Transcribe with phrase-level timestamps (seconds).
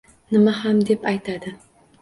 [0.35, 1.57] Nima ham deb aytadi?